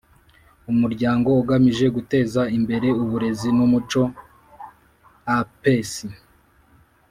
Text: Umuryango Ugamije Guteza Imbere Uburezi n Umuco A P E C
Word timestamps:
Umuryango 0.71 1.27
Ugamije 1.41 1.85
Guteza 1.95 2.41
Imbere 2.57 2.87
Uburezi 3.03 3.49
n 3.57 3.59
Umuco 3.67 4.01
A 5.37 5.37
P 5.59 5.61
E 5.75 5.77
C 5.91 5.93